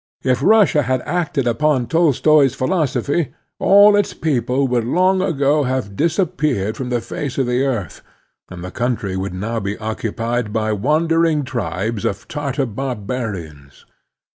If 0.23 0.41
Russia 0.41 0.81
had 0.81 1.01
acted 1.05 1.45
upon 1.45 1.85
Tolstoi's 1.85 2.55
philosophy, 2.55 3.35
all 3.59 3.95
its 3.95 4.15
people 4.15 4.67
would 4.67 4.83
long 4.83 5.21
ago 5.21 5.61
have 5.65 5.95
disappeared 5.95 6.75
from 6.75 6.89
the 6.89 7.01
face 7.01 7.37
of 7.37 7.45
the 7.45 7.63
earth, 7.63 8.01
and 8.49 8.63
the 8.63 8.71
cotintry 8.71 9.15
would 9.15 9.35
now 9.35 9.59
be 9.59 9.77
occupied 9.77 10.51
by 10.51 10.73
wandering 10.73 11.43
tribes 11.43 12.03
of 12.03 12.27
Tartar 12.27 12.65
bar 12.65 12.95
barians. 12.95 13.85